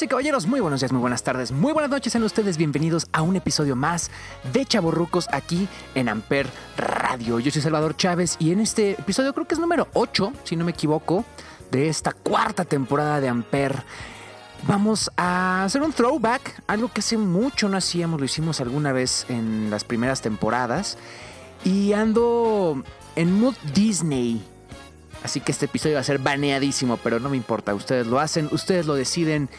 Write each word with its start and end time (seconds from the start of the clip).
Damas 0.00 0.06
y 0.06 0.08
caballeros, 0.08 0.46
muy 0.46 0.60
buenos 0.60 0.80
días, 0.80 0.92
muy 0.92 1.00
buenas 1.02 1.22
tardes, 1.22 1.52
muy 1.52 1.74
buenas 1.74 1.90
noches, 1.90 2.12
sean 2.12 2.24
ustedes 2.24 2.56
bienvenidos 2.56 3.06
a 3.12 3.20
un 3.20 3.36
episodio 3.36 3.76
más 3.76 4.10
de 4.50 4.64
Chaborrucos 4.64 5.28
aquí 5.30 5.68
en 5.94 6.08
Amper 6.08 6.48
Radio. 6.78 7.38
Yo 7.38 7.50
soy 7.50 7.60
Salvador 7.60 7.94
Chávez 7.94 8.36
y 8.38 8.52
en 8.52 8.60
este 8.60 8.92
episodio 8.92 9.34
creo 9.34 9.46
que 9.46 9.52
es 9.52 9.60
número 9.60 9.88
8, 9.92 10.32
si 10.44 10.56
no 10.56 10.64
me 10.64 10.70
equivoco, 10.70 11.26
de 11.70 11.90
esta 11.90 12.12
cuarta 12.12 12.64
temporada 12.64 13.20
de 13.20 13.28
Amper. 13.28 13.82
Vamos 14.62 15.10
a 15.18 15.64
hacer 15.64 15.82
un 15.82 15.92
throwback, 15.92 16.62
algo 16.66 16.90
que 16.90 17.00
hace 17.00 17.18
mucho 17.18 17.68
no 17.68 17.76
hacíamos, 17.76 18.20
lo 18.20 18.24
hicimos 18.24 18.62
alguna 18.62 18.92
vez 18.92 19.26
en 19.28 19.68
las 19.68 19.84
primeras 19.84 20.22
temporadas. 20.22 20.96
Y 21.62 21.92
ando 21.92 22.82
en 23.16 23.38
mood 23.38 23.54
Disney. 23.74 24.42
Así 25.22 25.40
que 25.40 25.52
este 25.52 25.66
episodio 25.66 25.96
va 25.96 26.00
a 26.00 26.04
ser 26.04 26.18
baneadísimo, 26.18 26.96
pero 26.96 27.20
no 27.20 27.28
me 27.28 27.36
importa. 27.36 27.74
Ustedes 27.74 28.06
lo 28.06 28.18
hacen, 28.18 28.48
ustedes 28.52 28.86
lo 28.86 28.94
deciden 28.94 29.50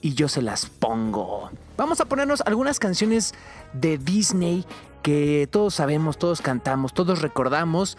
y 0.00 0.14
yo 0.14 0.28
se 0.28 0.42
las 0.42 0.66
pongo. 0.66 1.50
Vamos 1.76 2.00
a 2.00 2.04
ponernos 2.06 2.42
algunas 2.42 2.78
canciones 2.78 3.34
de 3.72 3.98
Disney 3.98 4.64
que 5.02 5.48
todos 5.50 5.74
sabemos, 5.74 6.18
todos 6.18 6.40
cantamos, 6.40 6.92
todos 6.92 7.22
recordamos. 7.22 7.96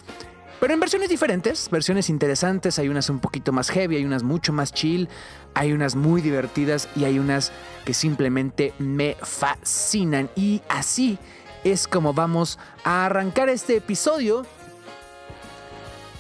Pero 0.60 0.74
en 0.74 0.80
versiones 0.82 1.08
diferentes, 1.08 1.70
versiones 1.70 2.10
interesantes, 2.10 2.80
hay 2.80 2.90
unas 2.90 3.10
un 3.10 3.20
poquito 3.20 3.54
más 3.54 3.70
heavy, 3.70 3.96
hay 3.96 4.06
unas 4.06 4.24
mucho 4.24 4.52
más 4.52 4.74
chill, 4.74 5.08
hay 5.54 5.72
unas 5.72 5.96
muy 5.96 6.22
divertidas 6.22 6.90
y 6.98 7.06
hay 7.06 7.18
unas 7.18 7.54
que 7.86 7.94
simplemente 7.94 8.74
me 8.78 9.16
fascinan. 9.22 10.30
Y 10.36 10.62
así 10.68 11.18
es 11.64 11.88
como 11.88 12.14
vamos 12.14 12.60
a 12.84 13.06
arrancar 13.06 13.48
este 13.48 13.78
episodio 13.78 14.46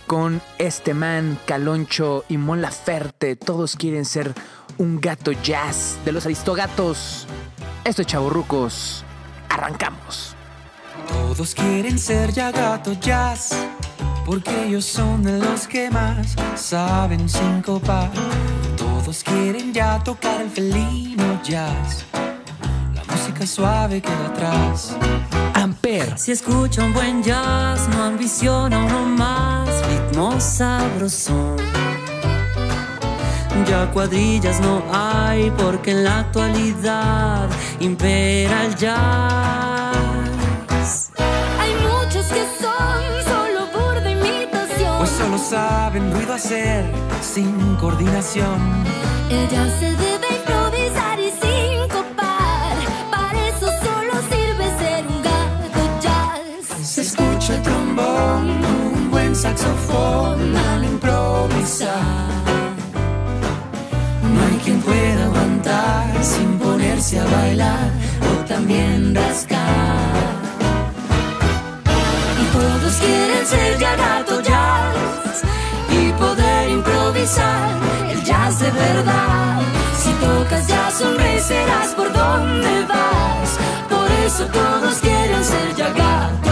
con 0.07 0.41
este 0.57 0.93
man, 0.93 1.37
Caloncho 1.45 2.23
y 2.29 2.37
Mon 2.37 2.61
Laferte. 2.61 3.35
Todos 3.35 3.75
quieren 3.75 4.05
ser 4.05 4.33
un 4.79 4.99
gato 4.99 5.33
jazz 5.43 5.99
de 6.05 6.11
los 6.11 6.25
aristogatos. 6.25 7.27
Esto 7.83 8.01
es 8.01 8.07
Chaburrucos. 8.07 9.03
Arrancamos. 9.49 10.35
Todos 11.07 11.53
quieren 11.53 11.99
ser 11.99 12.31
ya 12.31 12.51
gato 12.51 12.93
jazz, 12.93 13.49
porque 14.25 14.67
ellos 14.67 14.85
son 14.85 15.23
de 15.23 15.37
los 15.39 15.67
que 15.67 15.89
más 15.89 16.35
saben 16.55 17.27
sincopar. 17.27 18.09
Todos 18.77 19.23
quieren 19.23 19.73
ya 19.73 20.01
tocar 20.03 20.41
el 20.41 20.49
felino 20.49 21.41
jazz, 21.43 22.05
la 22.93 23.03
música 23.03 23.45
suave 23.45 24.01
queda 24.01 24.27
atrás. 24.27 24.95
Amper. 25.55 26.17
Si 26.17 26.31
escucha 26.31 26.83
un 26.83 26.93
buen 26.93 27.23
jazz, 27.23 27.87
no 27.89 28.03
ambiciona 28.03 28.85
uno 28.85 29.05
más, 29.05 29.67
ritmo 29.87 30.39
sabrosón. 30.39 31.57
Ya 33.65 33.91
cuadrillas 33.91 34.59
no 34.61 34.83
hay 34.91 35.51
porque 35.51 35.91
en 35.91 36.03
la 36.03 36.19
actualidad 36.19 37.47
impera 37.79 38.65
el 38.65 38.75
jazz. 38.75 39.91
Hay 41.59 41.73
muchos 41.75 42.25
que 42.27 42.45
son 42.59 43.01
solo 43.25 43.67
burda 43.73 44.09
imitación. 44.09 44.97
Pues 44.97 45.09
solo 45.11 45.37
saben 45.37 46.11
ruido 46.13 46.33
hacer 46.33 46.85
sin 47.21 47.75
coordinación. 47.75 48.59
Ella 49.29 49.69
se 49.79 50.08
bailar 67.25 67.89
o 68.31 68.45
también 68.45 69.15
rascar. 69.15 69.57
Y 72.41 72.45
todos 72.57 72.93
quieren 72.95 73.45
ser 73.45 73.79
ya 73.79 73.95
gato 73.95 74.41
jazz. 74.41 75.43
Y 75.91 76.11
poder 76.13 76.69
improvisar 76.69 77.69
El 78.11 78.23
jazz 78.23 78.59
de 78.59 78.71
verdad. 78.71 79.61
Si 80.01 80.11
tocas 80.13 80.67
ya 80.67 80.91
sonreirás 80.91 81.89
por 81.95 82.11
donde 82.13 82.85
vas. 82.85 83.51
Por 83.89 84.11
eso 84.25 84.45
todos 84.45 84.99
quieren 84.99 85.43
ser 85.43 85.75
ya 85.75 85.89
gato 85.89 86.48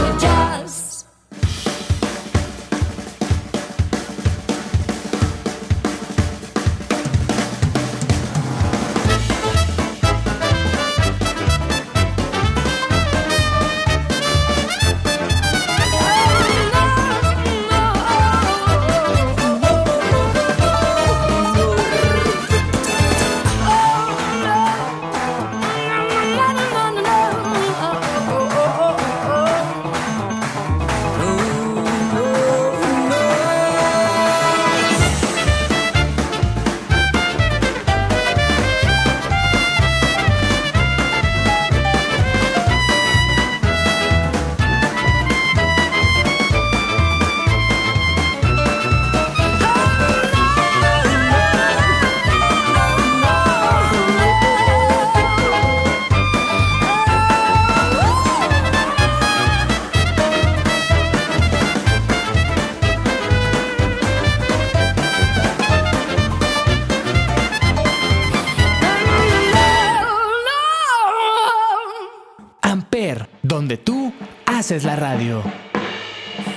haces 74.67 74.83
la 74.83 74.97
radio. 74.97 75.41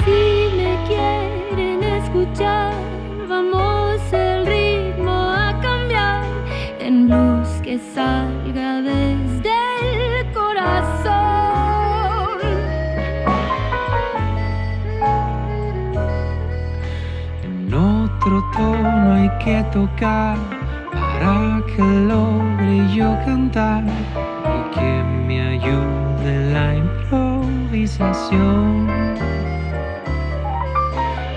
Si 0.04 0.48
me 0.56 0.76
quieren 0.88 1.80
escuchar, 1.80 2.74
vamos 3.28 4.00
el 4.12 4.46
ritmo 4.46 5.12
a 5.12 5.56
cambiar 5.62 6.24
en 6.80 7.08
luz 7.08 7.48
que 7.62 7.78
salga 7.94 8.82
desde 8.82 9.54
el 10.18 10.32
corazón. 10.32 11.20
En 17.44 17.74
otro 17.74 18.44
tono 18.56 19.12
hay 19.14 19.30
que 19.44 19.62
tocar 19.70 20.36
para 20.90 21.62
que 21.76 21.82
logre 21.82 22.92
yo 22.92 23.16
cantar 23.24 23.84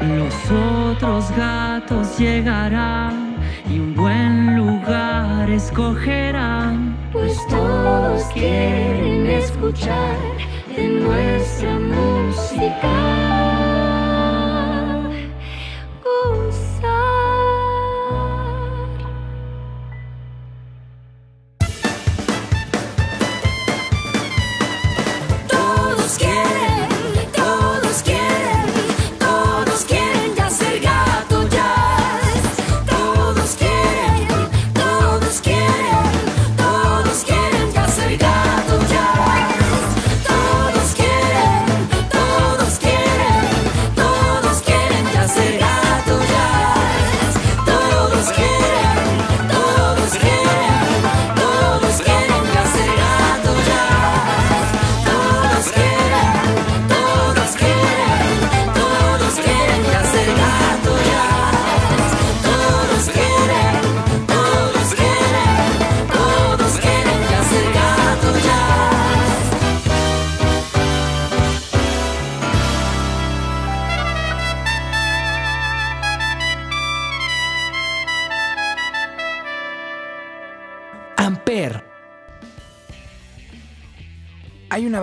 Los 0.02 0.52
otros 0.52 1.32
gatos 1.36 2.18
llegarán 2.20 3.38
y 3.70 3.80
un 3.80 3.96
buen 3.96 4.58
lugar 4.58 5.50
escogerán. 5.50 6.96
Pues 7.12 7.38
todos 7.48 8.24
quieren 8.34 9.26
escuchar 9.28 10.18
de 10.76 10.88
nuestra 10.88 11.80
música. 11.80 13.53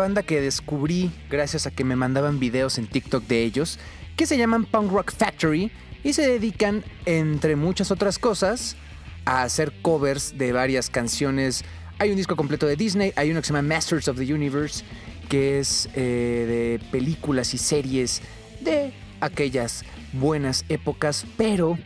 Banda 0.00 0.22
que 0.22 0.40
descubrí 0.40 1.10
gracias 1.30 1.66
a 1.66 1.70
que 1.70 1.84
me 1.84 1.94
mandaban 1.94 2.40
videos 2.40 2.78
en 2.78 2.86
TikTok 2.86 3.24
de 3.26 3.44
ellos 3.44 3.78
que 4.16 4.26
se 4.26 4.36
llaman 4.36 4.66
Punk 4.66 4.92
Rock 4.92 5.12
Factory 5.16 5.70
y 6.04 6.12
se 6.12 6.28
dedican, 6.28 6.84
entre 7.06 7.56
muchas 7.56 7.90
otras 7.90 8.18
cosas, 8.18 8.76
a 9.24 9.42
hacer 9.42 9.72
covers 9.80 10.36
de 10.36 10.52
varias 10.52 10.90
canciones. 10.90 11.64
Hay 11.98 12.10
un 12.10 12.16
disco 12.16 12.36
completo 12.36 12.66
de 12.66 12.76
Disney, 12.76 13.12
hay 13.16 13.30
uno 13.30 13.40
que 13.40 13.46
se 13.46 13.54
llama 13.54 13.74
Masters 13.74 14.08
of 14.08 14.18
the 14.18 14.34
Universe, 14.34 14.84
que 15.28 15.58
es 15.58 15.88
eh, 15.94 16.78
de 16.80 16.90
películas 16.90 17.54
y 17.54 17.58
series 17.58 18.22
de 18.60 18.92
aquellas 19.20 19.84
buenas 20.12 20.64
épocas, 20.68 21.24
pero 21.36 21.78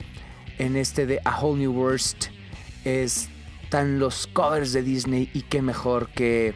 en 0.58 0.76
este 0.76 1.06
de 1.06 1.20
A 1.24 1.40
Whole 1.40 1.60
New 1.60 1.72
Worst 1.72 2.26
están 2.84 3.98
los 3.98 4.26
covers 4.26 4.72
de 4.72 4.82
Disney 4.82 5.30
y 5.34 5.42
qué 5.42 5.62
mejor 5.62 6.08
que 6.08 6.54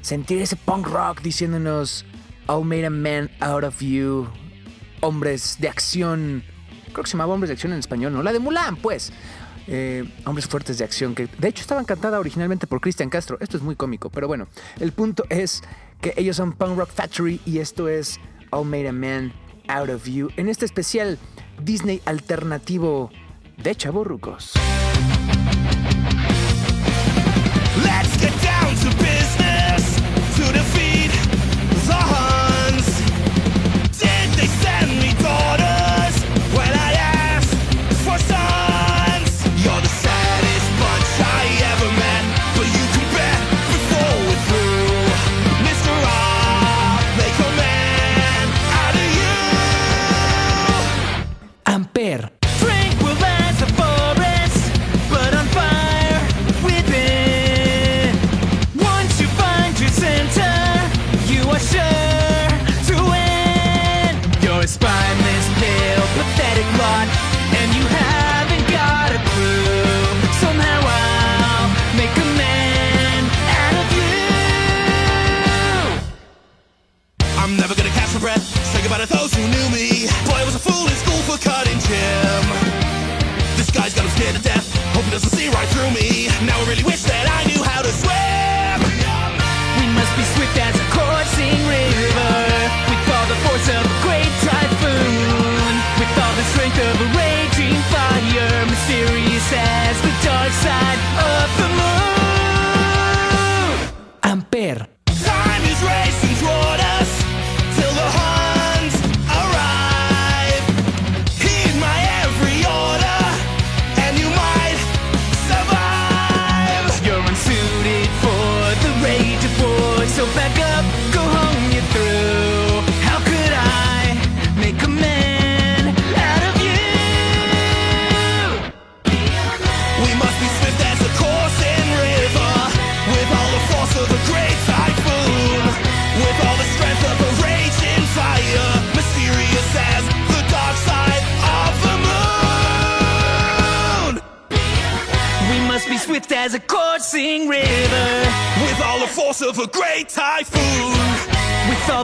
sentir 0.00 0.40
ese 0.40 0.56
punk 0.56 0.86
rock 0.86 1.20
diciéndonos 1.22 2.04
I 2.48 2.64
made 2.64 2.84
a 2.84 2.90
man 2.90 3.30
out 3.40 3.64
of 3.64 3.80
you, 3.80 4.26
hombres 5.00 5.56
de 5.60 5.68
acción, 5.68 6.42
creo 6.92 7.04
que 7.04 7.10
se 7.10 7.16
llamaba 7.16 7.34
hombres 7.34 7.48
de 7.48 7.54
acción 7.54 7.72
en 7.72 7.78
español, 7.78 8.12
¿no? 8.12 8.22
La 8.22 8.32
de 8.32 8.40
Mulan, 8.40 8.76
pues. 8.76 9.12
Eh, 9.72 10.04
hombres 10.24 10.48
fuertes 10.48 10.78
de 10.78 10.84
acción, 10.84 11.14
que 11.14 11.28
de 11.38 11.48
hecho 11.48 11.60
estaban 11.60 11.84
cantada 11.84 12.18
originalmente 12.18 12.66
por 12.66 12.80
Cristian 12.80 13.08
Castro. 13.08 13.36
Esto 13.40 13.56
es 13.56 13.62
muy 13.62 13.76
cómico, 13.76 14.10
pero 14.10 14.26
bueno, 14.26 14.48
el 14.80 14.90
punto 14.90 15.24
es 15.28 15.62
que 16.00 16.12
ellos 16.16 16.36
son 16.36 16.54
Punk 16.54 16.76
Rock 16.76 16.90
Factory 16.90 17.40
y 17.44 17.58
esto 17.58 17.88
es 17.88 18.18
I 18.52 18.64
Made 18.64 18.88
a 18.88 18.92
Man 18.92 19.32
Out 19.68 19.90
of 19.90 20.06
You 20.06 20.30
en 20.36 20.48
este 20.48 20.64
especial 20.64 21.18
Disney 21.62 22.02
alternativo 22.04 23.10
de 23.58 23.76
Chavorrucos. 23.76 24.54
Let's 27.84 28.16
get 28.20 28.32
down 28.42 29.19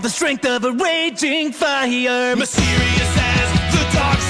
the 0.06 0.10
strength 0.10 0.46
of 0.46 0.64
a 0.64 0.70
raging 0.70 1.52
fire 1.52 2.36
mysterious 2.36 3.16
as 3.18 3.50
the 3.72 3.82
dark 3.92 4.20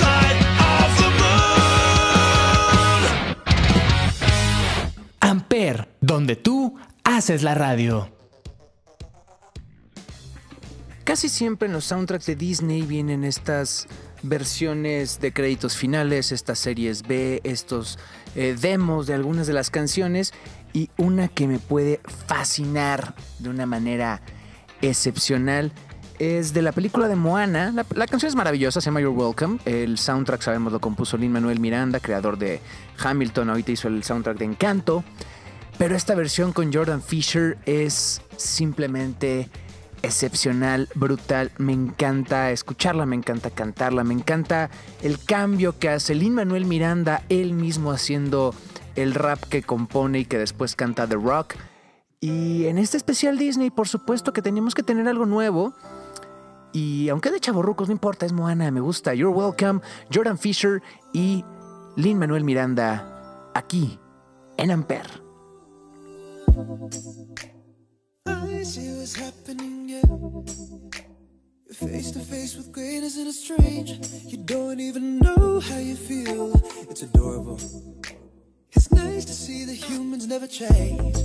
of 0.59 0.88
the 1.00 1.11
moon. 1.21 3.02
Amper. 5.21 5.87
Donde 6.00 6.37
tú 6.37 6.78
haces 7.04 7.42
la 7.42 7.54
radio. 7.54 8.11
Casi 11.04 11.28
siempre 11.28 11.66
en 11.66 11.75
los 11.75 11.85
soundtracks 11.85 12.25
de 12.25 12.37
Disney 12.37 12.80
vienen 12.80 13.23
estas 13.23 13.87
versiones 14.23 15.21
de 15.21 15.35
créditos 15.35 15.76
finales, 15.76 16.33
estas 16.33 16.59
series 16.59 17.02
B, 17.02 17.42
estos 17.45 17.99
eh, 18.35 18.56
demos 18.59 19.06
de 19.06 19.12
algunas 19.12 19.47
de 19.47 19.52
las 19.52 19.68
canciones 19.68 20.33
y 20.73 20.88
una 20.97 21.28
que 21.28 21.47
me 21.47 21.59
puede 21.59 22.00
fascinar 22.26 23.14
de 23.40 23.50
una 23.50 23.66
manera 23.66 24.23
excepcional 24.83 25.73
es 26.18 26.54
de 26.54 26.62
la 26.62 26.73
película 26.73 27.09
de 27.09 27.16
Moana. 27.16 27.73
La, 27.95 28.06
canción 28.06 28.28
es 28.28 28.37
maravillosa, 28.37 28.80
se 28.80 28.87
llama 28.87 29.00
You're 29.00 29.16
Welcome. 29.16 29.59
El 29.64 29.99
soundtrack, 29.99 30.42
sabemos, 30.42 30.73
lo 30.73 30.80
compuso 30.80 31.16
Lin 31.16 31.33
Manuel 31.33 31.61
Miranda, 31.61 32.00
creador 32.00 32.38
de 32.38 32.61
Hamilton. 32.99 33.50
Ahorita 33.50 33.73
hizo 33.73 33.88
el 33.88 34.02
soundtrack 34.02 34.38
de 34.38 34.45
Encanto. 34.47 35.04
Pero 35.78 35.95
esta 35.95 36.14
versión 36.14 36.52
con 36.52 36.73
Jordan 36.73 37.02
Fisher 37.02 37.59
es 37.66 38.23
simplemente 38.37 39.50
excepcional, 40.02 40.88
brutal. 40.95 41.50
Me 41.59 41.73
encanta 41.73 42.50
escucharla, 42.50 43.04
me 43.04 43.16
encanta 43.16 43.50
cantarla, 43.50 44.02
me 44.02 44.14
encanta 44.14 44.71
el 45.02 45.23
cambio 45.23 45.78
que 45.78 45.90
hace 45.90 46.14
Lin 46.14 46.35
Manuel 46.35 46.64
Miranda, 46.64 47.23
él 47.28 47.52
mismo 47.52 47.92
haciendo 47.92 48.54
el 48.95 49.14
rap 49.14 49.42
que 49.45 49.62
compone 49.62 50.21
y 50.21 50.25
que 50.25 50.38
después 50.38 50.76
canta 50.76 51.06
The 51.06 51.16
Rock. 51.16 51.56
Y 52.20 52.66
en 52.66 52.78
este 52.78 52.96
especial 52.96 53.38
Disney, 53.38 53.70
por 53.70 53.88
supuesto 53.88 54.32
que 54.32 54.42
teníamos 54.42 54.75
que 54.75 54.82
tener 54.82 55.06
algo 55.08 55.26
nuevo. 55.26 55.75
Y 56.73 57.08
aunque 57.08 57.30
de 57.30 57.40
chavorrucos, 57.40 57.88
no 57.88 57.92
importa, 57.92 58.26
es 58.26 58.32
Moana, 58.32 58.70
me 58.70 58.80
gusta. 58.80 59.14
You're 59.14 59.35
welcome, 59.35 59.80
Jordan 60.12 60.38
Fisher 60.38 60.82
y 61.12 61.44
Lin 61.96 62.18
Manuel 62.18 62.44
Miranda 62.44 63.50
aquí 63.54 63.99
en 64.56 64.70
Amper. 64.70 65.06
I 68.26 68.64
see 68.64 68.90
what's 68.99 69.14
happening. 69.14 69.88
You're 69.88 70.02
face 71.73 72.11
to 72.12 72.20
face 72.20 72.56
with 72.56 72.73
greatness 72.73 73.16
and 73.18 73.28
it's 73.28 73.38
strange. 73.38 74.00
You 74.26 74.38
don't 74.38 74.80
even 74.80 75.18
know 75.18 75.61
how 75.61 75.78
you 75.78 75.94
feel. 75.94 76.52
It's 76.88 77.02
adorable. 77.02 77.58
It's 78.76 78.92
nice 78.92 79.25
to 79.25 79.33
see 79.33 79.64
the 79.64 79.73
humans 79.73 80.26
never 80.26 80.47
change. 80.47 81.16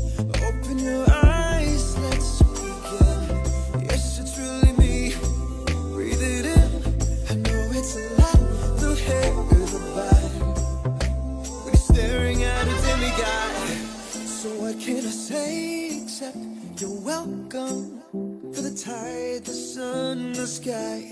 Open 0.48 0.80
your 0.80 1.06
eyes, 1.12 1.98
let's 2.00 2.42
begin. 2.42 3.84
Yes, 3.90 4.20
it's 4.22 4.38
really 4.40 4.72
me. 4.78 5.14
Breathe 5.92 6.22
it 6.22 6.46
in. 6.46 6.72
I 7.30 7.36
know 7.36 7.62
it's 7.78 7.98
a 7.98 8.08
lot 8.22 8.40
to 8.80 8.96
hear 8.96 9.34
the 9.72 9.82
vibe. 9.96 10.36
When 11.66 11.74
you're 11.74 11.76
staring 11.76 12.44
at 12.44 12.68
a 12.68 12.78
demigod. 12.88 13.68
So 14.26 14.50
what 14.62 14.80
can 14.80 15.06
I 15.06 15.12
say 15.12 16.02
except 16.04 16.38
you're 16.82 17.00
welcome 17.02 18.02
for 18.12 18.62
the 18.62 18.76
tide, 18.76 19.46
the 19.46 19.54
sun, 19.54 20.34
the 20.34 20.48
sky. 20.48 21.12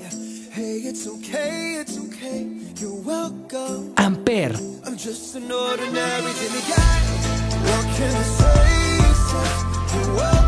Hey, 0.51 0.77
it's 0.89 1.07
okay, 1.07 1.75
it's 1.75 1.95
okay. 2.07 2.47
You're 2.77 3.01
welcome. 3.03 3.93
Amper. 3.93 4.57
I'm 4.87 4.97
just 4.97 5.35
an 5.35 5.51
ordinary 5.51 6.33
demigod. 6.41 7.01
What 7.69 7.85
can 7.95 8.15
I 8.15 8.23
say 8.39 8.89
you're 9.95 10.15
welcome 10.15 10.38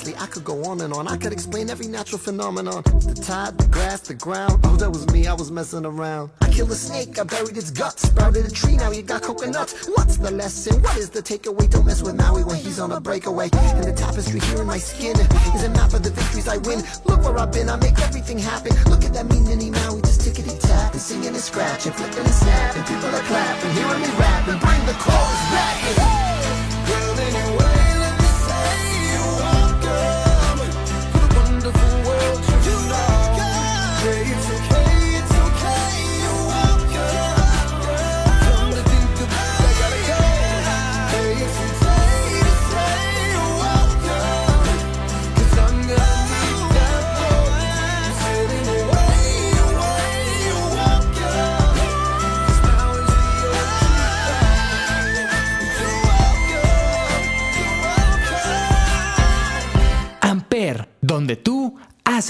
Honestly, 0.00 0.18
I 0.18 0.26
could 0.28 0.44
go 0.44 0.64
on 0.64 0.80
and 0.80 0.94
on. 0.94 1.08
I 1.08 1.18
could 1.18 1.30
explain 1.30 1.68
every 1.68 1.86
natural 1.86 2.16
phenomenon. 2.18 2.82
The 3.04 3.12
tide, 3.12 3.58
the 3.58 3.66
grass, 3.66 4.00
the 4.00 4.14
ground. 4.14 4.64
Oh, 4.64 4.74
that 4.76 4.88
was 4.88 5.06
me, 5.12 5.26
I 5.26 5.34
was 5.34 5.50
messing 5.50 5.84
around. 5.84 6.30
I 6.40 6.48
killed 6.48 6.70
a 6.70 6.74
snake, 6.74 7.18
I 7.18 7.24
buried 7.24 7.54
its 7.54 7.70
guts. 7.70 8.08
Sprouted 8.08 8.46
a 8.46 8.50
tree, 8.50 8.76
now 8.76 8.92
you 8.92 9.02
got 9.02 9.20
coconuts. 9.20 9.88
What's 9.88 10.16
the 10.16 10.30
lesson? 10.30 10.80
What 10.80 10.96
is 10.96 11.10
the 11.10 11.20
takeaway? 11.20 11.68
Don't 11.68 11.84
mess 11.84 12.00
with 12.00 12.14
Maui 12.14 12.44
when 12.44 12.56
he's 12.56 12.80
on 12.80 12.92
a 12.92 13.00
breakaway. 13.00 13.50
And 13.52 13.84
the 13.84 13.92
tapestry 13.92 14.40
here 14.40 14.62
in 14.62 14.66
my 14.66 14.78
skin 14.78 15.20
is 15.54 15.64
a 15.64 15.68
map 15.68 15.92
of 15.92 16.02
the 16.02 16.12
victories 16.12 16.48
I 16.48 16.56
win. 16.56 16.82
Look 17.04 17.22
where 17.22 17.38
I've 17.38 17.52
been, 17.52 17.68
I 17.68 17.76
make 17.76 18.00
everything 18.00 18.38
happen. 18.38 18.72
Look 18.90 19.04
at 19.04 19.12
that 19.12 19.28
mean 19.28 19.44
Maui, 19.44 20.00
just 20.00 20.22
tickety 20.22 20.58
tap. 20.60 20.94
And 20.94 21.02
singing 21.02 21.36
and 21.36 21.36
scratching, 21.36 21.92
flipping 21.92 22.24
and 22.24 22.34
snapping. 22.40 22.84
People 22.84 23.12
are 23.12 23.26
clapping, 23.28 23.49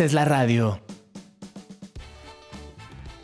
haces 0.00 0.14
la 0.14 0.25
radio. 0.25 0.80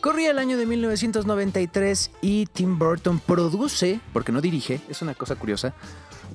Corría 0.02 0.30
el 0.30 0.38
año 0.38 0.59
de 0.59 0.66
1993 0.66 2.11
y 2.21 2.45
Tim 2.45 2.78
Burton 2.78 3.18
produce, 3.18 3.99
porque 4.12 4.30
no 4.30 4.42
dirige, 4.42 4.83
es 4.90 5.00
una 5.00 5.14
cosa 5.14 5.37
curiosa, 5.37 5.73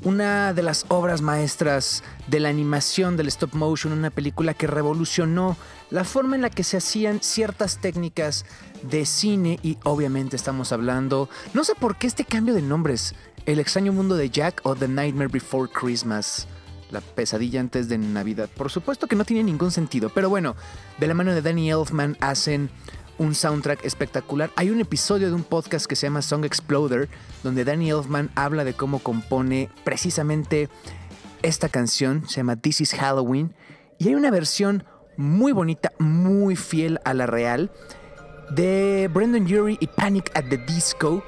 una 0.04 0.56
de 0.56 0.64
las 0.64 0.88
obras 0.88 1.22
maestras 1.22 2.04
de 2.26 2.40
la 2.40 2.50
animación 2.50 3.18
del 3.18 3.28
stop 3.28 3.54
motion, 3.54 3.94
una 3.94 4.10
película 4.10 4.56
que 4.56 4.66
revolucionó 4.66 5.58
la 5.92 6.06
forma 6.06 6.38
en 6.38 6.42
la 6.42 6.50
que 6.50 6.64
se 6.64 6.78
hacían 6.78 7.22
ciertas 7.22 7.78
técnicas 7.78 8.44
de 8.82 9.06
cine 9.06 9.60
y 9.62 9.78
obviamente 9.84 10.36
estamos 10.36 10.72
hablando, 10.72 11.30
no 11.54 11.64
sé 11.64 11.76
por 11.76 11.98
qué 11.98 12.08
este 12.08 12.26
cambio 12.26 12.56
de 12.56 12.64
nombres, 12.64 13.14
El 13.46 13.60
extraño 13.60 13.94
mundo 13.94 14.16
de 14.16 14.32
Jack 14.32 14.62
o 14.64 14.76
The 14.76 14.88
Nightmare 14.88 15.30
Before 15.30 15.70
Christmas. 15.72 16.48
La 16.92 17.02
pesadilla 17.02 17.60
antes 17.60 17.88
de 17.90 17.98
Navidad. 17.98 18.50
Por 18.56 18.70
supuesto 18.70 19.08
que 19.08 19.16
no 19.16 19.26
tiene 19.26 19.44
ningún 19.44 19.72
sentido, 19.72 20.12
pero 20.14 20.30
bueno, 20.30 20.56
de 21.00 21.08
la 21.08 21.14
mano 21.14 21.34
de 21.34 21.42
Danny 21.42 21.72
Elfman 21.72 22.18
hacen 22.20 22.70
un 23.18 23.36
soundtrack 23.36 23.86
espectacular. 23.86 24.52
Hay 24.56 24.72
un 24.72 24.82
episodio 24.82 25.28
de 25.28 25.36
un 25.36 25.44
podcast 25.44 25.86
que 25.86 25.96
se 25.96 26.08
llama 26.08 26.22
Song 26.22 26.44
Exploder, 26.44 27.08
donde 27.44 27.64
Danny 27.64 27.90
Elfman 27.90 28.32
habla 28.36 28.64
de 28.64 28.74
cómo 28.74 29.00
compone 29.00 29.70
precisamente 29.84 30.70
esta 31.42 31.70
canción, 31.70 32.28
se 32.28 32.38
llama 32.38 32.56
This 32.56 32.82
is 32.82 32.94
Halloween, 32.94 33.54
y 33.98 34.08
hay 34.08 34.16
una 34.16 34.32
versión 34.32 34.84
muy 35.18 35.52
bonita, 35.52 35.92
muy 36.00 36.56
fiel 36.56 37.00
a 37.06 37.14
la 37.14 37.26
real, 37.26 37.72
de 38.50 39.10
Brendan 39.14 39.44
Urie 39.44 39.78
y 39.80 39.88
Panic 39.88 40.32
at 40.36 40.46
the 40.50 40.58
Disco. 40.58 41.24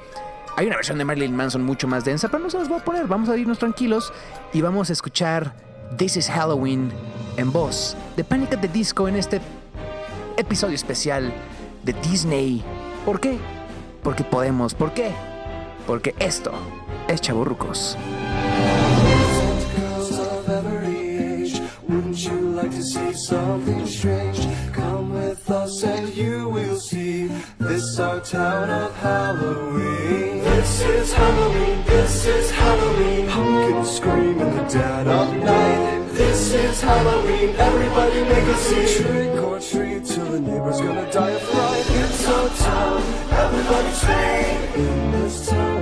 Hay 0.56 0.66
una 0.66 0.76
versión 0.76 0.98
de 0.98 1.04
Marilyn 1.04 1.34
Manson 1.34 1.64
mucho 1.64 1.88
más 1.88 2.04
densa, 2.04 2.28
pero 2.28 2.42
no 2.42 2.50
se 2.50 2.58
las 2.58 2.68
voy 2.68 2.78
a 2.78 2.84
poner. 2.84 3.06
Vamos 3.08 3.28
a 3.28 3.36
irnos 3.36 3.58
tranquilos 3.58 4.12
y 4.52 4.60
vamos 4.60 4.88
a 4.90 4.92
escuchar 4.92 5.52
This 5.96 6.16
is 6.16 6.28
Halloween 6.28 6.92
en 7.36 7.52
voz 7.52 7.96
de 8.16 8.22
Panic 8.22 8.54
at 8.54 8.60
the 8.60 8.68
Disco 8.68 9.08
en 9.08 9.16
este 9.16 9.40
episodio 10.36 10.76
especial 10.76 11.32
de 11.82 11.92
Disney. 11.94 12.62
¿Por 13.04 13.20
qué? 13.20 13.38
Porque 14.04 14.22
podemos. 14.22 14.74
¿Por 14.74 14.94
qué? 14.94 15.10
Porque 15.86 16.14
esto 16.20 16.52
es 17.08 17.20
Chaburrucos. 17.20 17.98
town 28.24 28.70
of 28.70 28.94
Halloween. 29.02 29.93
This 31.24 31.32
is 31.32 31.40
Halloween, 31.40 31.84
this 31.86 32.26
is 32.26 32.50
Halloween. 32.50 33.28
Pumpkins 33.28 33.90
scream 33.96 34.40
in 34.42 34.56
the 34.56 34.62
dead 34.64 35.06
of 35.06 35.34
night. 35.38 36.08
This 36.12 36.52
is 36.52 36.82
Halloween, 36.82 37.56
everybody 37.56 38.20
make 38.24 38.44
a 38.44 38.56
scene. 38.56 39.02
Trick 39.02 39.42
or 39.42 39.58
treat 39.58 40.04
till 40.04 40.26
the 40.26 40.40
neighbor's 40.40 40.80
gonna 40.82 41.10
die 41.10 41.30
of 41.30 41.40
fright. 41.40 41.84
It's 41.88 42.28
our 42.28 42.48
town, 42.50 43.02
everybody 43.32 43.92
scream. 43.92 44.86
In 44.86 45.12
this 45.12 45.48
town 45.48 45.73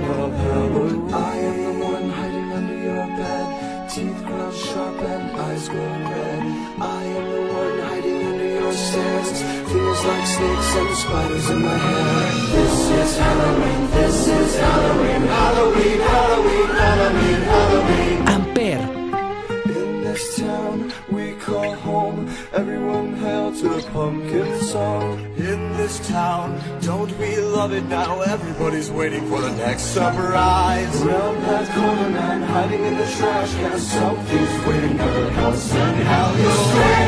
Feels 10.03 10.15
like 10.17 10.27
snakes 10.27 10.75
and 10.75 10.95
spiders 10.97 11.49
in 11.49 11.61
my 11.61 11.77
hair. 11.77 12.31
This 12.51 12.89
is 12.89 13.17
Halloween, 13.17 13.91
this 13.91 14.27
is 14.27 14.55
Halloween, 14.57 15.21
Halloween, 15.21 15.99
Halloween, 15.99 16.67
Halloween, 16.83 17.41
Halloween. 17.53 18.25
Amper, 18.35 19.75
In 19.77 20.03
this 20.03 20.37
town 20.37 20.91
we 21.09 21.35
call 21.35 21.75
home, 21.75 22.29
everyone 22.51 23.13
hail 23.13 23.53
to 23.53 23.69
the 23.69 23.81
pumpkin 23.91 24.59
song. 24.63 25.21
In 25.37 25.71
this 25.77 26.05
town, 26.09 26.59
don't 26.81 27.17
we 27.17 27.37
love 27.37 27.71
it 27.71 27.85
now? 27.85 28.19
Everybody's 28.23 28.91
waiting 28.91 29.25
for 29.29 29.39
the 29.39 29.55
next 29.55 29.83
surprise. 29.93 30.95
Round 30.97 31.37
that 31.43 31.73
corner 31.75 32.09
man 32.09 32.41
hiding 32.41 32.83
in 32.83 32.97
the 32.97 33.09
trash 33.17 33.53
can. 33.53 33.79
Something's 33.79 34.65
waiting 34.67 34.97
for 34.97 35.11
the 35.21 35.31
house 35.31 35.73
and 35.73 35.95
he's. 36.35 36.57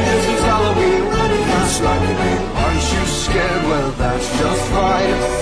This 0.07 0.27
is 0.33 0.41
Halloween, 0.45 1.03
running 1.11 1.43
and 1.43 1.69
sliding 1.71 2.64
in. 3.35 3.41
Scared? 3.41 3.63
Well, 3.63 3.91
that's 3.91 4.27
just 4.39 4.63
fine. 4.71 5.35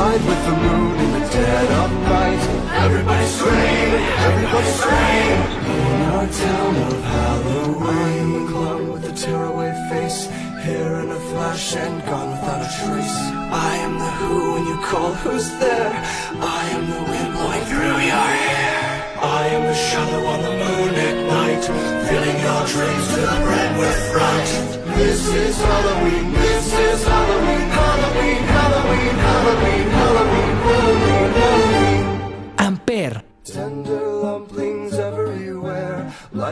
Ride 0.00 0.24
with 0.26 0.42
the 0.46 0.56
moon 0.56 0.98
in 1.00 1.10
the 1.12 1.28
dead 1.30 1.70
of 1.82 1.92
night. 1.92 2.42
Everybody 2.84 3.26
scream, 3.26 3.94
everybody 4.28 4.70
scream. 4.80 5.40
In 5.70 6.02
our 6.16 6.26
town 6.26 6.76
of 6.76 7.02
Halloween, 7.02 7.82
I 7.82 8.10
am 8.22 8.32
the 8.32 8.52
clown 8.52 8.92
with 8.92 9.02
the 9.02 9.12
tearaway 9.12 9.72
face. 9.90 10.28
Here 10.64 11.00
in 11.00 11.10
a 11.10 11.20
flash 11.30 11.74
and 11.76 12.04
gone 12.04 12.30
without 12.32 12.60
a 12.60 12.70
trace. 12.84 13.18
I 13.50 13.76
am 13.76 13.98
the 13.98 14.10
who 14.18 14.52
when 14.54 14.66
you 14.66 14.76
call 14.84 15.14
who's 15.14 15.48
there. 15.58 15.92
I 16.40 16.68
am 16.76 16.84
the 16.90 17.02
wind 17.10 17.32
blowing 17.32 17.64
through 17.64 17.98
your 18.12 18.28
hair. 18.44 19.16
I 19.22 19.46
am 19.48 19.62
the 19.66 19.74
shadow 19.74 20.26
on 20.26 20.40
the 20.42 20.50
moon 20.50 20.94
at 20.94 21.16
night, 21.26 21.64
filling 22.08 22.38
your 22.46 22.62
dreams 22.72 23.06
to 23.14 23.20
the 23.20 23.36
brim 23.44 23.78
with 23.78 23.98
fright. 24.12 24.79
This 25.00 25.26
is 25.32 25.56
Halloween, 25.56 26.30
this 26.34 26.66
is 26.74 27.04
Halloween, 27.06 27.68
Halloween, 27.78 28.42
Halloween, 28.56 29.16
Halloween, 29.26 29.88
Halloween, 29.96 30.56
Halloween, 30.68 31.32
Halloween. 31.40 32.56
Amper, 32.58 33.22
Tender. 33.42 34.09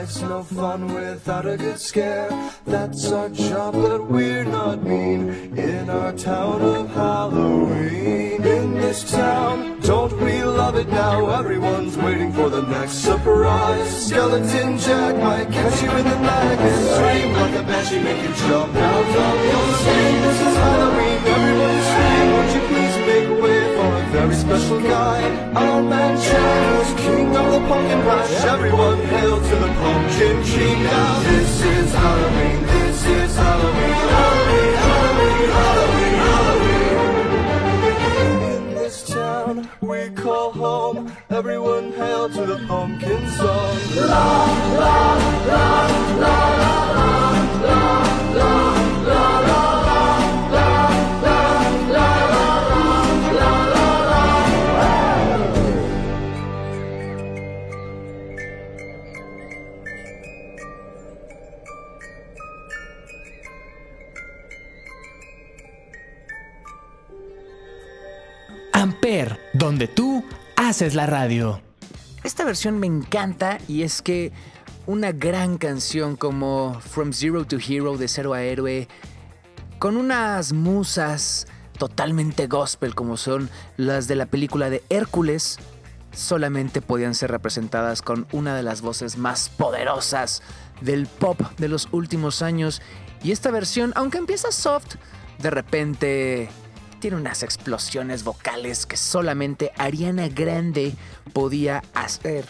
Life's 0.09 0.23
no 0.23 0.43
fun 0.43 0.95
without 0.95 1.45
a 1.45 1.59
good 1.59 1.79
scare. 1.79 2.31
That's 2.65 3.13
our 3.13 3.29
job, 3.29 3.75
but 3.75 4.09
we're 4.09 4.45
not 4.45 4.83
mean. 4.83 5.29
In 5.59 5.91
our 5.91 6.15
town 6.15 6.63
of 6.63 6.89
Halloween. 6.95 8.43
In 8.43 8.73
this 8.73 9.05
town, 9.11 9.79
don't 9.81 10.19
we 10.19 10.43
love 10.45 10.77
it 10.77 10.89
now? 10.89 11.29
Everyone's 11.29 11.99
waiting 11.99 12.33
for 12.33 12.49
the 12.49 12.63
next 12.63 13.05
surprise. 13.05 14.07
Skeleton 14.07 14.79
Jack 14.79 15.17
might 15.17 15.53
catch 15.53 15.83
you 15.83 15.91
in 15.91 16.05
the 16.05 16.19
back 16.25 16.59
and 16.59 16.87
scream 16.89 17.33
like 17.35 17.55
a 17.57 17.63
banshee, 17.65 18.03
make 18.03 18.23
you 18.23 18.35
jump 18.49 18.75
out 18.75 19.05
of 19.05 19.39
your 19.45 19.75
skin. 19.77 20.23
This 20.23 20.41
is 20.41 20.57
Halloween, 20.57 21.19
everybody 21.37 21.81
scream. 21.91 22.33
Won't 22.33 22.55
you 22.55 22.68
very 24.29 24.41
special 24.41 24.81
guy? 24.81 25.21
Our 25.55 25.83
man 25.83 26.21
Jack 26.21 26.79
was 26.79 26.95
king 27.01 27.37
of 27.37 27.53
the 27.53 27.61
pumpkin 27.67 28.01
patch. 28.03 28.31
Everyone 28.45 29.01
hail 29.07 29.37
to 29.41 29.57
the 29.57 29.69
pumpkin 29.81 30.43
king 30.45 30.83
now. 30.83 31.21
This 31.21 31.63
is 31.63 31.95
Halloween, 31.95 32.63
this 32.67 33.05
is 33.07 33.37
Halloween, 33.37 33.95
Halloween, 34.17 34.75
Halloween, 34.87 35.49
Halloween, 35.59 36.15
Halloween. 36.29 36.99
In 38.53 38.75
this 38.75 38.97
town 39.07 39.69
we 39.81 40.11
call 40.11 40.53
home, 40.53 41.13
everyone 41.31 41.93
hail 41.93 42.29
to 42.29 42.45
the 42.45 42.59
pumpkin 42.67 43.29
song. 43.31 43.79
Amper, 68.79 69.41
donde 69.55 69.89
tú 69.89 70.25
haces 70.55 70.95
la 70.95 71.05
radio. 71.07 71.61
Esta 72.23 72.45
versión 72.45 72.79
me 72.79 72.87
encanta 72.87 73.59
y 73.67 73.83
es 73.83 74.03
que 74.03 74.31
una 74.87 75.11
gran 75.11 75.59
canción 75.59 76.15
como 76.15 76.79
From 76.81 77.13
Zero 77.13 77.45
to 77.45 77.57
Hero 77.57 77.97
de 77.97 78.07
Cero 78.07 78.35
a 78.35 78.43
Héroe, 78.43 78.87
con 79.81 79.97
unas 79.97 80.53
musas 80.53 81.49
totalmente 81.77 82.47
gospel 82.47 82.95
como 82.95 83.17
son 83.17 83.51
las 83.77 84.07
de 84.07 84.15
la 84.15 84.27
película 84.27 84.71
de 84.71 84.85
Hércules, 84.91 85.59
solamente 86.13 86.81
podían 86.81 87.17
ser 87.17 87.33
representadas 87.33 88.01
con 88.01 88.29
una 88.31 88.55
de 88.55 88.63
las 88.63 88.81
voces 88.81 89.19
más 89.19 89.49
poderosas 89.49 90.41
del 90.83 91.09
pop 91.09 91.41
de 91.59 91.67
los 91.67 91.89
últimos 91.91 92.43
años. 92.43 92.81
Y 93.25 93.33
esta 93.33 93.51
versión, 93.51 93.93
aunque 93.97 94.19
empieza 94.19 94.53
soft, 94.53 94.95
de 95.41 95.51
repente 95.51 96.49
tiene 96.99 97.17
unas 97.17 97.43
explosiones 97.43 98.25
vocales 98.25 98.87
que 98.87 98.97
solamente 98.97 99.73
Ariana 99.77 100.29
Grande 100.29 100.95
podía 101.33 101.83
hacer. 101.95 102.45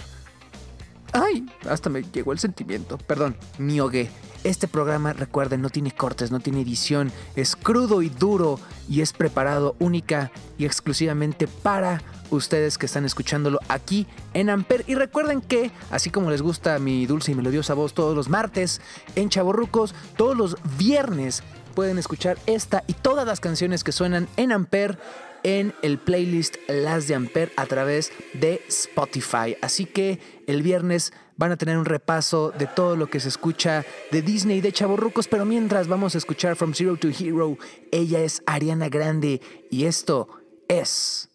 Ay, 1.12 1.46
hasta 1.68 1.90
me 1.90 2.02
llegó 2.02 2.32
el 2.32 2.38
sentimiento. 2.38 2.98
Perdón, 2.98 3.36
me 3.58 3.78
ahogué. 3.78 4.10
Este 4.44 4.68
programa, 4.68 5.12
recuerden, 5.12 5.60
no 5.60 5.68
tiene 5.68 5.90
cortes, 5.90 6.30
no 6.30 6.38
tiene 6.38 6.60
edición, 6.60 7.10
es 7.34 7.56
crudo 7.56 8.02
y 8.02 8.08
duro 8.08 8.60
y 8.88 9.00
es 9.00 9.12
preparado 9.12 9.74
única 9.80 10.30
y 10.58 10.64
exclusivamente 10.64 11.48
para 11.48 12.00
ustedes 12.30 12.78
que 12.78 12.86
están 12.86 13.04
escuchándolo 13.04 13.58
aquí 13.68 14.06
en 14.34 14.48
Amper. 14.48 14.84
Y 14.86 14.94
recuerden 14.94 15.40
que, 15.40 15.72
así 15.90 16.10
como 16.10 16.30
les 16.30 16.40
gusta 16.40 16.78
mi 16.78 17.04
dulce 17.06 17.32
y 17.32 17.34
melodiosa 17.34 17.74
voz 17.74 17.94
todos 17.94 18.14
los 18.14 18.28
martes 18.28 18.80
en 19.16 19.28
Chaborrucos, 19.28 19.94
todos 20.16 20.36
los 20.36 20.56
viernes 20.78 21.42
pueden 21.78 21.98
escuchar 21.98 22.38
esta 22.46 22.82
y 22.88 22.92
todas 22.92 23.24
las 23.24 23.38
canciones 23.38 23.84
que 23.84 23.92
suenan 23.92 24.26
en 24.36 24.50
Amper 24.50 24.98
en 25.44 25.72
el 25.82 25.98
playlist 25.98 26.56
Las 26.66 27.06
de 27.06 27.14
Amper 27.14 27.52
a 27.56 27.66
través 27.66 28.10
de 28.34 28.60
Spotify. 28.66 29.56
Así 29.62 29.84
que 29.84 30.18
el 30.48 30.62
viernes 30.62 31.12
van 31.36 31.52
a 31.52 31.56
tener 31.56 31.78
un 31.78 31.84
repaso 31.84 32.50
de 32.50 32.66
todo 32.66 32.96
lo 32.96 33.06
que 33.08 33.20
se 33.20 33.28
escucha 33.28 33.84
de 34.10 34.22
Disney 34.22 34.58
y 34.58 34.60
de 34.60 34.72
Chavorrucos, 34.72 35.28
pero 35.28 35.44
mientras 35.44 35.86
vamos 35.86 36.16
a 36.16 36.18
escuchar 36.18 36.56
From 36.56 36.74
Zero 36.74 36.96
to 36.96 37.10
Hero, 37.10 37.56
ella 37.92 38.22
es 38.22 38.42
Ariana 38.44 38.88
Grande 38.88 39.40
y 39.70 39.84
esto 39.84 40.30
es 40.66 41.28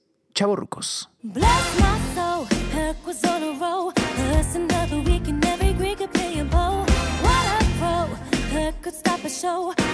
soul, 9.34 9.74
Herc 9.76 9.93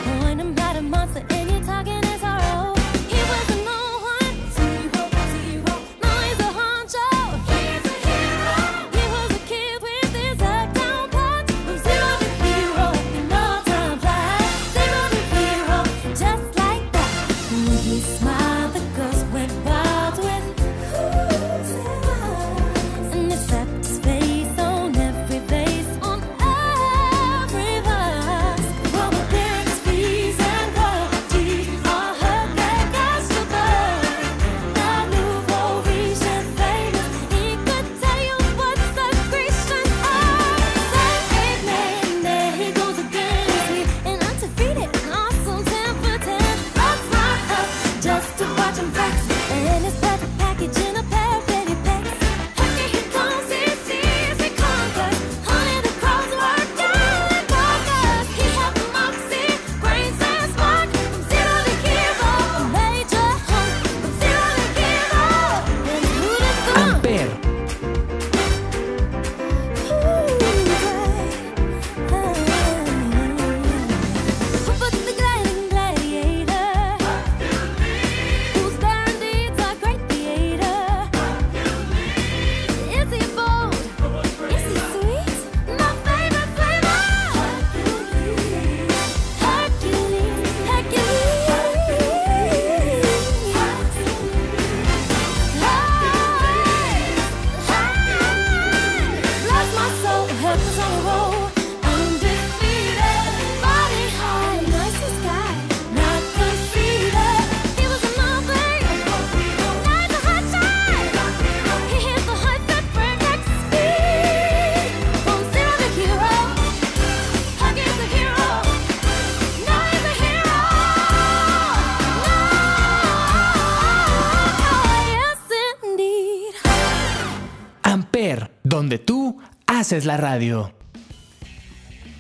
donde 128.80 128.98
tú 128.98 129.38
haces 129.68 130.06
la 130.06 130.16
radio. 130.16 130.72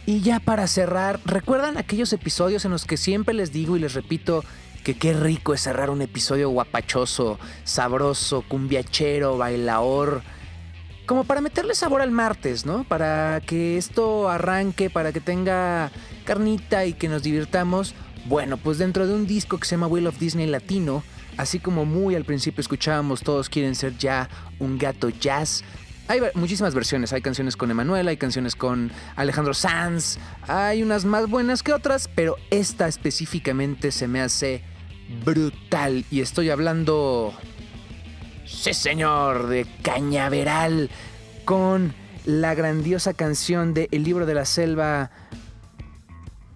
Y 0.06 0.20
ya 0.20 0.42
para 0.42 0.68
cerrar, 0.68 1.22
¿recuerdan 1.24 1.78
aquellos 1.78 2.12
episodios 2.12 2.66
en 2.66 2.72
los 2.72 2.84
que 2.84 2.98
siempre 2.98 3.34
les 3.34 3.54
digo 3.54 3.78
y 3.78 3.80
les 3.80 3.94
repito 3.94 4.44
que 4.84 4.98
qué 4.98 5.14
rico 5.14 5.54
es 5.54 5.62
cerrar 5.62 5.90
un 5.90 6.02
episodio 6.02 6.50
guapachoso, 6.50 7.40
sabroso, 7.64 8.44
cumbiachero, 8.46 9.38
bailaor? 9.38 10.22
Como 11.06 11.24
para 11.24 11.40
meterle 11.40 11.76
sabor 11.76 12.02
al 12.02 12.12
martes, 12.12 12.66
¿no? 12.66 12.84
Para 12.84 13.40
que 13.40 13.78
esto 13.78 14.28
arranque, 14.28 14.90
para 14.90 15.14
que 15.14 15.22
tenga 15.22 15.94
carnita 16.26 16.86
y 16.86 16.92
que 16.92 17.08
nos 17.08 17.24
divirtamos. 17.24 17.96
Bueno, 18.26 18.58
pues 18.58 18.80
dentro 18.80 19.08
de 19.08 19.14
un 19.14 19.28
disco 19.28 19.60
que 19.60 19.66
se 19.66 19.76
llama 19.76 19.88
Will 19.88 20.08
of 20.08 20.20
Disney 20.20 20.46
Latino, 20.46 21.04
así 21.38 21.60
como 21.60 21.86
muy 21.86 22.16
al 22.16 22.26
principio 22.26 22.60
escuchábamos 22.60 23.22
Todos 23.22 23.48
quieren 23.48 23.76
ser 23.76 23.98
ya 23.98 24.28
un 24.60 24.78
gato 24.78 25.08
jazz, 25.08 25.64
hay 26.10 26.22
muchísimas 26.34 26.74
versiones, 26.74 27.14
hay 27.14 27.22
canciones 27.22 27.56
con 27.56 27.70
Emanuel, 27.70 28.08
hay 28.08 28.18
canciones 28.18 28.56
con 28.56 28.92
Alejandro 29.16 29.54
Sanz, 29.54 30.18
hay 30.48 30.82
unas 30.82 31.06
más 31.06 31.30
buenas 31.30 31.62
que 31.62 31.72
otras, 31.72 32.10
pero 32.16 32.36
esta 32.50 32.88
específicamente 32.88 33.92
se 33.92 34.08
me 34.08 34.20
hace 34.20 34.64
brutal. 35.24 36.06
Y 36.10 36.22
estoy 36.22 36.50
hablando, 36.50 37.32
sí 38.44 38.74
señor, 38.74 39.50
de 39.50 39.68
Cañaveral 39.84 40.90
con 41.46 41.94
la 42.26 42.56
grandiosa 42.56 43.14
canción 43.14 43.76
de 43.76 43.88
El 43.92 44.04
libro 44.04 44.26
de 44.26 44.34
la 44.34 44.46
selva, 44.46 45.12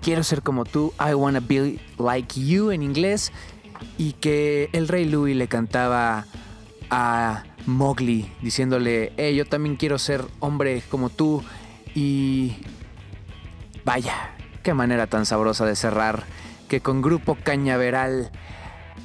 Quiero 0.02 0.24
ser 0.24 0.42
como 0.42 0.66
tú, 0.66 0.94
I 1.00 1.14
wanna 1.14 1.42
be 1.42 1.80
like 2.00 2.44
you 2.44 2.72
en 2.72 2.82
inglés, 2.82 3.32
y 4.00 4.14
que 4.14 4.70
el 4.74 4.88
rey 4.88 5.06
Louis 5.06 5.36
le 5.36 5.48
cantaba 5.48 6.26
a 6.96 7.44
Mowgli 7.66 8.32
diciéndole, 8.44 9.14
hey, 9.18 9.36
yo 9.36 9.46
también 9.46 9.78
quiero 9.78 9.98
ser 9.98 10.24
hombre 10.40 10.84
como 10.90 11.10
tú 11.10 11.44
y 11.96 12.58
vaya, 13.84 14.14
qué 14.62 14.76
manera 14.76 15.08
tan 15.08 15.26
sabrosa 15.26 15.66
de 15.66 15.76
cerrar 15.76 16.24
que 16.68 16.82
con 16.82 17.02
Grupo 17.02 17.36
Cañaveral 17.44 18.32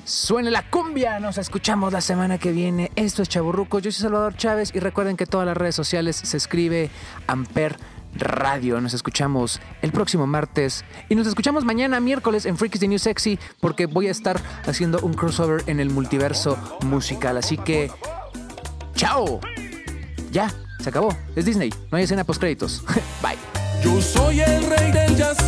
suene 0.04 0.50
la 0.50 0.68
cumbia. 0.68 1.18
Nos 1.18 1.38
escuchamos 1.38 1.90
la 1.90 2.02
semana 2.02 2.36
que 2.36 2.52
viene. 2.52 2.92
Esto 2.94 3.22
es 3.22 3.30
Chaburrucos. 3.30 3.82
Yo 3.82 3.90
soy 3.90 4.02
Salvador 4.02 4.36
Chávez 4.36 4.70
y 4.74 4.80
recuerden 4.80 5.16
que 5.16 5.24
todas 5.24 5.46
las 5.46 5.56
redes 5.56 5.74
sociales 5.74 6.16
se 6.16 6.36
escribe 6.36 6.90
Amper 7.26 7.78
Radio. 8.14 8.80
Nos 8.80 8.94
escuchamos 8.94 9.60
el 9.82 9.92
próximo 9.92 10.26
martes 10.26 10.84
y 11.08 11.14
nos 11.14 11.26
escuchamos 11.26 11.64
mañana 11.64 12.00
miércoles 12.00 12.46
en 12.46 12.56
Freaks 12.56 12.80
the 12.80 12.88
New 12.88 12.98
Sexy 12.98 13.38
porque 13.60 13.86
voy 13.86 14.08
a 14.08 14.10
estar 14.10 14.40
haciendo 14.66 15.00
un 15.00 15.14
crossover 15.14 15.62
en 15.66 15.80
el 15.80 15.90
multiverso 15.90 16.58
musical. 16.82 17.36
Así 17.36 17.56
que 17.56 17.90
chao. 18.94 19.40
Ya, 20.30 20.52
se 20.80 20.90
acabó. 20.90 21.16
Es 21.36 21.44
Disney. 21.44 21.72
No 21.90 21.98
hay 21.98 22.04
escena 22.04 22.24
post 22.24 22.40
créditos. 22.40 22.84
Bye. 23.22 23.38
Yo 23.82 24.02
soy 24.02 24.40
el 24.40 24.64
rey 24.66 24.90
del 24.90 25.16
jazz 25.16 25.38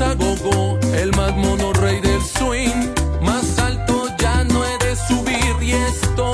el 0.95 1.11
más 1.17 1.37
mono 1.37 1.73
rey 1.73 2.01
del 2.01 2.21
swing. 2.23 2.95
Más 3.23 3.59
alto 3.59 4.07
ya 4.19 4.45
no 4.45 4.65
he 4.65 4.79
de 4.79 4.97
subir 4.97 5.63
y 5.63 5.73
esto 5.73 6.30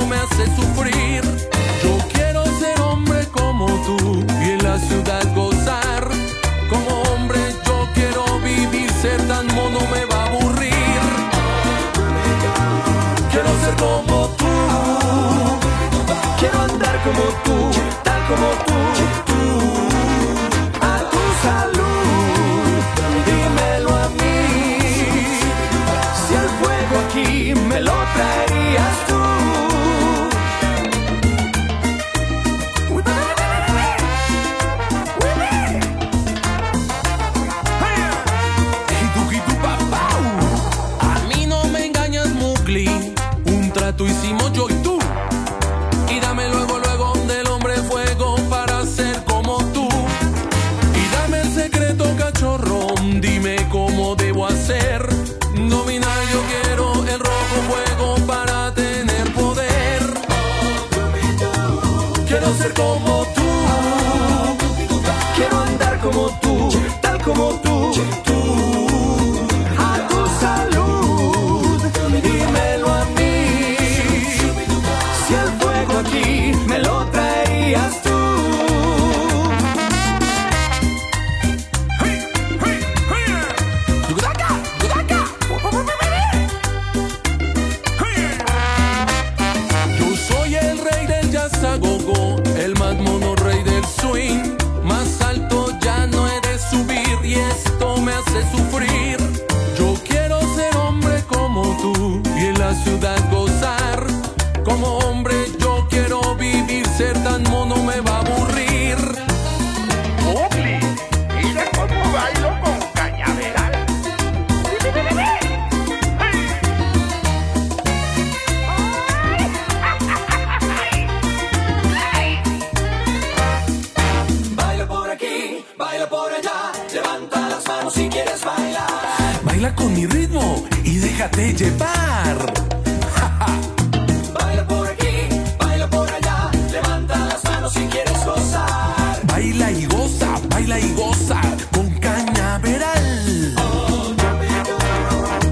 Baila 139.47 139.71
y 139.71 139.85
goza, 139.85 140.41
baila 140.49 140.77
y 140.77 140.93
goza 140.93 141.39
con 141.71 141.89
cañaveral. 142.01 143.55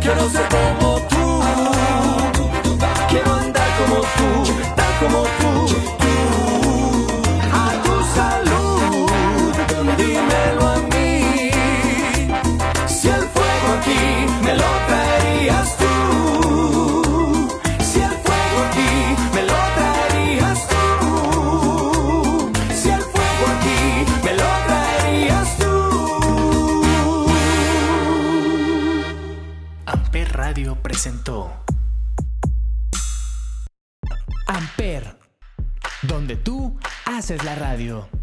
Quiero 0.02 0.30
ser 0.30 0.50
como 0.50 0.98
tú, 1.08 1.42
quiero 3.08 3.34
andar 3.36 3.70
como 3.80 4.02
tú, 4.02 4.54
tal 4.76 4.94
como 5.00 5.24
tú. 5.24 6.05
Radio. 37.76 38.15